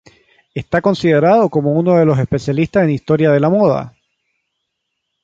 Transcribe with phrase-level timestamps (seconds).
[0.55, 3.93] Está considerado como uno de los especialistas en historia de la moda.